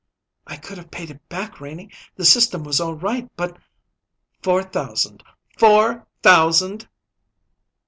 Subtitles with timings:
[0.47, 3.59] "I could have paid it back, Renie; the system was all right, but"
[4.41, 5.21] "Four thousand!
[5.59, 6.87] Four thousand!"